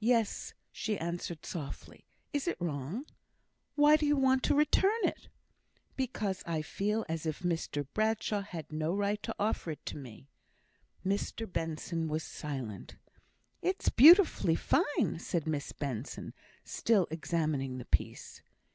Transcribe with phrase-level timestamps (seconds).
[0.00, 2.04] "Yes," she answered, softly.
[2.34, 3.06] "Is it wrong?"
[3.74, 5.30] "Why do you want to return it?"
[5.96, 10.28] "Because I feel as if Mr Bradshaw had no right to offer it me."
[11.06, 12.96] Mr Benson was silent.
[13.62, 16.34] "It's beautifully fine," said Miss Benson,
[16.64, 18.42] still examining the piece.